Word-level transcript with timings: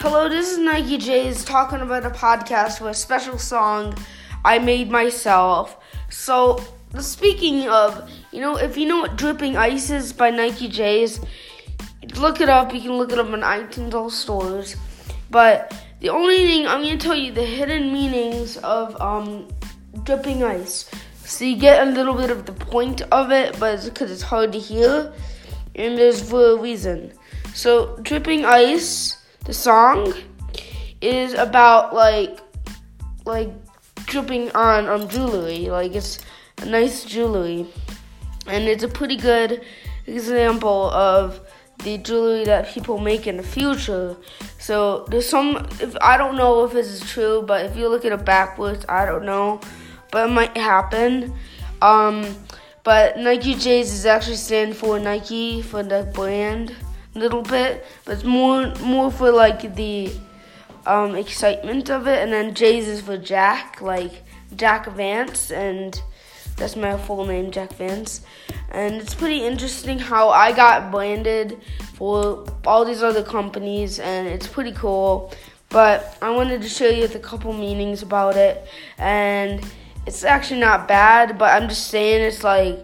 Hello, 0.00 0.28
this 0.28 0.52
is 0.52 0.58
Nike 0.58 0.96
J's 0.96 1.44
talking 1.44 1.80
about 1.80 2.06
a 2.06 2.10
podcast 2.10 2.80
with 2.80 2.92
a 2.92 2.94
special 2.94 3.36
song 3.36 3.96
I 4.44 4.60
made 4.60 4.92
myself. 4.92 5.76
So, 6.08 6.62
speaking 7.00 7.68
of, 7.68 8.08
you 8.30 8.40
know, 8.40 8.56
if 8.56 8.76
you 8.76 8.86
know 8.86 9.00
what 9.00 9.16
Dripping 9.16 9.56
Ice 9.56 9.90
is 9.90 10.12
by 10.12 10.30
Nike 10.30 10.68
J's, 10.68 11.18
look 12.14 12.40
it 12.40 12.48
up. 12.48 12.72
You 12.72 12.80
can 12.80 12.92
look 12.92 13.10
it 13.10 13.18
up 13.18 13.26
in 13.26 13.40
iTunes 13.40 13.92
all 13.92 14.08
stores. 14.08 14.76
But 15.30 15.74
the 15.98 16.10
only 16.10 16.46
thing 16.46 16.68
I'm 16.68 16.82
going 16.82 16.96
to 16.96 17.04
tell 17.04 17.16
you 17.16 17.32
the 17.32 17.42
hidden 17.42 17.92
meanings 17.92 18.56
of 18.58 18.94
um, 19.00 19.48
Dripping 20.04 20.44
Ice. 20.44 20.88
So 21.24 21.44
you 21.44 21.56
get 21.56 21.84
a 21.84 21.90
little 21.90 22.14
bit 22.14 22.30
of 22.30 22.46
the 22.46 22.52
point 22.52 23.00
of 23.10 23.32
it, 23.32 23.58
but 23.58 23.74
it's 23.74 23.88
because 23.88 24.12
it's 24.12 24.22
hard 24.22 24.52
to 24.52 24.60
hear, 24.60 25.12
and 25.74 25.98
there's 25.98 26.22
for 26.22 26.52
a 26.52 26.56
reason. 26.56 27.12
So, 27.52 27.96
Dripping 28.02 28.44
Ice, 28.44 29.17
the 29.44 29.54
song, 29.54 30.14
is 31.00 31.34
about 31.34 31.94
like, 31.94 32.40
like 33.24 33.50
dripping 34.06 34.50
on 34.52 34.86
um 34.86 35.08
jewelry. 35.08 35.68
Like 35.68 35.94
it's 35.94 36.18
a 36.62 36.66
nice 36.66 37.04
jewelry, 37.04 37.66
and 38.46 38.64
it's 38.64 38.82
a 38.82 38.88
pretty 38.88 39.16
good 39.16 39.62
example 40.06 40.90
of 40.90 41.40
the 41.84 41.98
jewelry 41.98 42.44
that 42.44 42.68
people 42.68 42.98
make 42.98 43.26
in 43.26 43.36
the 43.36 43.42
future. 43.42 44.16
So 44.58 45.06
there's 45.08 45.28
some. 45.28 45.68
If 45.80 45.96
I 46.00 46.16
don't 46.16 46.36
know 46.36 46.64
if 46.64 46.72
this 46.72 46.88
is 46.88 47.00
true, 47.08 47.42
but 47.46 47.66
if 47.66 47.76
you 47.76 47.88
look 47.88 48.04
at 48.04 48.12
it 48.12 48.24
backwards, 48.24 48.84
I 48.88 49.06
don't 49.06 49.24
know, 49.24 49.60
but 50.10 50.28
it 50.28 50.32
might 50.32 50.56
happen. 50.56 51.34
Um, 51.80 52.36
but 52.82 53.18
Nike 53.18 53.54
J's 53.54 53.92
is 53.92 54.06
actually 54.06 54.36
stand 54.36 54.76
for 54.76 54.98
Nike 54.98 55.62
for 55.62 55.82
the 55.82 56.10
brand 56.14 56.74
little 57.18 57.42
bit, 57.42 57.84
but 58.04 58.14
it's 58.14 58.24
more 58.24 58.72
more 58.82 59.10
for 59.10 59.30
like 59.30 59.74
the 59.74 60.10
um, 60.86 61.14
excitement 61.14 61.90
of 61.90 62.06
it. 62.06 62.22
And 62.22 62.32
then 62.32 62.54
J's 62.54 62.88
is 62.88 63.00
for 63.00 63.18
Jack, 63.18 63.80
like 63.80 64.24
Jack 64.56 64.86
Vance, 64.92 65.50
and 65.50 66.00
that's 66.56 66.76
my 66.76 66.96
full 66.96 67.26
name, 67.26 67.50
Jack 67.50 67.72
Vance. 67.74 68.22
And 68.70 68.96
it's 68.96 69.14
pretty 69.14 69.44
interesting 69.44 69.98
how 69.98 70.28
I 70.30 70.52
got 70.52 70.90
branded 70.90 71.60
for 71.94 72.46
all 72.66 72.84
these 72.84 73.02
other 73.02 73.22
companies, 73.22 73.98
and 73.98 74.26
it's 74.26 74.46
pretty 74.46 74.72
cool. 74.72 75.32
But 75.70 76.16
I 76.22 76.30
wanted 76.30 76.62
to 76.62 76.68
show 76.68 76.88
you 76.88 77.04
a 77.04 77.18
couple 77.18 77.52
meanings 77.52 78.02
about 78.02 78.36
it, 78.36 78.66
and 78.96 79.64
it's 80.06 80.24
actually 80.24 80.60
not 80.60 80.88
bad, 80.88 81.38
but 81.38 81.60
I'm 81.60 81.68
just 81.68 81.88
saying 81.88 82.22
it's 82.22 82.42
like 82.42 82.78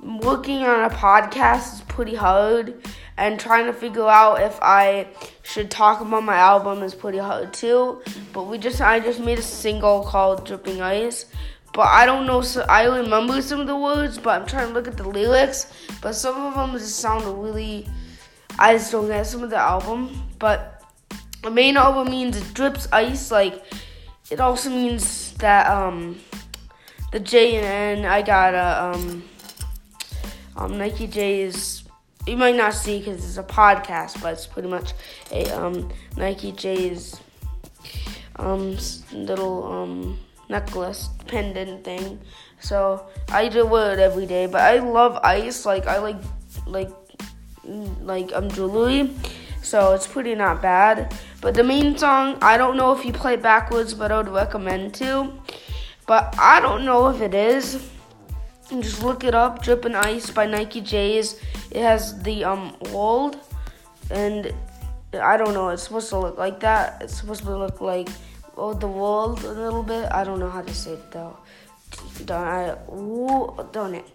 working 0.00 0.62
on 0.62 0.84
a 0.84 0.94
podcast 0.94 1.74
is 1.74 1.80
pretty 1.82 2.14
hard 2.14 2.80
and 3.18 3.38
trying 3.38 3.66
to 3.66 3.72
figure 3.72 4.06
out 4.08 4.40
if 4.40 4.58
I 4.62 5.08
should 5.42 5.70
talk 5.72 6.00
about 6.00 6.22
my 6.22 6.36
album 6.36 6.84
is 6.84 6.94
pretty 6.94 7.18
hard 7.18 7.52
too. 7.52 8.00
But 8.32 8.44
we 8.44 8.58
just 8.58 8.80
I 8.80 9.00
just 9.00 9.18
made 9.18 9.38
a 9.38 9.42
single 9.42 10.04
called 10.04 10.46
Dripping 10.46 10.80
Ice. 10.80 11.26
But 11.74 11.88
I 11.88 12.06
don't 12.06 12.26
know. 12.26 12.40
So 12.42 12.64
I 12.68 12.84
remember 12.84 13.42
some 13.42 13.60
of 13.60 13.66
the 13.66 13.76
words, 13.76 14.18
but 14.18 14.40
I'm 14.40 14.46
trying 14.46 14.68
to 14.68 14.72
look 14.72 14.86
at 14.86 14.96
the 14.96 15.08
lyrics. 15.08 15.72
But 16.00 16.14
some 16.14 16.36
of 16.36 16.54
them 16.54 16.78
just 16.78 17.00
sound 17.00 17.24
really. 17.42 17.88
I 18.58 18.74
just 18.74 18.92
don't 18.92 19.08
get 19.08 19.26
some 19.26 19.42
of 19.42 19.50
the 19.50 19.58
album. 19.58 20.22
But 20.38 20.82
the 21.42 21.50
main 21.50 21.76
album 21.76 22.10
means 22.10 22.36
it 22.36 22.54
drips 22.54 22.86
ice. 22.92 23.32
Like 23.32 23.64
it 24.30 24.38
also 24.38 24.70
means 24.70 25.34
that 25.38 25.66
um 25.66 26.20
the 27.10 27.18
J 27.18 27.56
and 27.56 28.04
N 28.04 28.04
I 28.04 28.22
got 28.22 28.54
a 28.54 28.96
um 28.96 29.24
um 30.56 30.78
Nike 30.78 31.08
J's 31.08 31.82
you 32.28 32.36
might 32.36 32.56
not 32.56 32.74
see 32.74 32.98
because 32.98 33.24
it's 33.24 33.38
a 33.38 33.42
podcast, 33.42 34.20
but 34.22 34.34
it's 34.34 34.46
pretty 34.46 34.68
much 34.68 34.92
a 35.32 35.50
um, 35.50 35.90
Nike 36.16 36.52
J's 36.52 37.20
um, 38.36 38.76
little 39.12 39.64
um, 39.64 40.18
necklace 40.48 41.08
pendant 41.26 41.84
thing. 41.84 42.20
So 42.60 43.06
I 43.30 43.48
do 43.48 43.66
wear 43.66 43.92
it 43.92 43.98
every 43.98 44.26
day. 44.26 44.46
But 44.46 44.62
I 44.62 44.78
love 44.78 45.18
ice. 45.22 45.64
Like 45.64 45.86
I 45.86 45.98
like 45.98 46.20
like 46.66 46.90
like 47.64 48.32
um 48.34 48.50
jewelry. 48.50 49.10
So 49.62 49.92
it's 49.92 50.06
pretty 50.06 50.34
not 50.34 50.62
bad. 50.62 51.14
But 51.40 51.54
the 51.54 51.64
main 51.64 51.96
song, 51.96 52.38
I 52.42 52.56
don't 52.56 52.76
know 52.76 52.92
if 52.92 53.04
you 53.04 53.12
play 53.12 53.36
backwards, 53.36 53.94
but 53.94 54.10
I 54.10 54.18
would 54.18 54.28
recommend 54.28 54.94
to. 54.94 55.32
But 56.06 56.34
I 56.38 56.60
don't 56.60 56.84
know 56.84 57.08
if 57.08 57.20
it 57.20 57.34
is. 57.34 57.90
Just 58.70 59.02
look 59.02 59.24
it 59.24 59.34
up. 59.34 59.62
Dripping 59.62 59.94
Ice 59.94 60.30
by 60.30 60.46
Nike 60.46 60.80
J's. 60.80 61.40
It 61.70 61.80
has 61.82 62.20
the 62.22 62.44
um 62.44 62.76
world, 62.92 63.40
and 64.10 64.52
I 65.14 65.36
don't 65.38 65.54
know. 65.54 65.70
It's 65.70 65.84
supposed 65.84 66.10
to 66.10 66.18
look 66.18 66.36
like 66.36 66.60
that. 66.60 67.00
It's 67.00 67.16
supposed 67.16 67.44
to 67.44 67.56
look 67.56 67.80
like 67.80 68.08
oh 68.56 68.74
the 68.74 68.86
world 68.88 69.42
a 69.44 69.52
little 69.52 69.82
bit. 69.82 70.12
I 70.12 70.22
don't 70.22 70.38
know 70.38 70.50
how 70.50 70.60
to 70.60 70.74
say 70.74 70.92
it 70.92 71.10
though. 71.10 71.38
Don't 72.26 72.46
I? 72.46 72.76
Don't 73.72 73.94
it? 73.94 74.06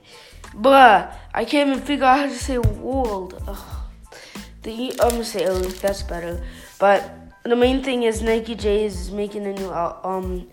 But 0.53 1.17
I 1.33 1.45
can't 1.45 1.69
even 1.69 1.81
figure 1.83 2.05
out 2.05 2.19
how 2.19 2.25
to 2.27 2.35
say 2.35 2.59
world. 2.59 3.41
Ugh. 3.47 3.83
The 4.61 4.91
I'm 5.01 5.09
gonna 5.09 5.25
say 5.25 5.45
Earth. 5.45 5.81
That's 5.81 6.03
better. 6.03 6.43
But 6.77 7.22
the 7.43 7.55
main 7.55 7.83
thing 7.83 8.03
is 8.03 8.21
Nike 8.21 8.55
J's 8.55 8.99
is 9.01 9.11
making 9.11 9.45
a 9.45 9.53
new 9.53 9.69
um 9.69 10.47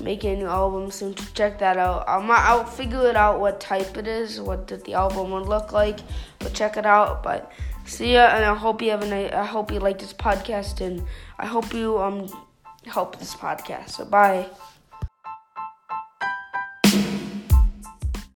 making 0.00 0.34
a 0.34 0.36
new 0.36 0.46
album 0.46 0.90
soon. 0.90 1.14
To 1.14 1.34
check 1.34 1.58
that 1.60 1.78
out. 1.78 2.04
I'll 2.06 2.64
figure 2.64 3.08
it 3.08 3.16
out 3.16 3.40
what 3.40 3.60
type 3.60 3.96
it 3.96 4.06
is, 4.06 4.40
what 4.40 4.68
the 4.68 4.92
album 4.94 5.30
would 5.30 5.48
look 5.48 5.72
like. 5.72 6.00
But 6.38 6.52
check 6.52 6.76
it 6.76 6.84
out. 6.84 7.22
But 7.22 7.50
see 7.86 8.12
ya, 8.14 8.26
and 8.26 8.44
I 8.44 8.54
hope 8.54 8.82
you 8.82 8.90
have 8.90 9.02
a. 9.02 9.36
I 9.36 9.44
hope 9.44 9.72
you 9.72 9.80
like 9.80 9.98
this 9.98 10.12
podcast, 10.12 10.80
and 10.80 11.04
I 11.38 11.46
hope 11.46 11.72
you 11.72 11.98
um 11.98 12.28
help 12.86 13.18
this 13.18 13.34
podcast. 13.34 13.90
So 13.90 14.04
bye. 14.04 14.46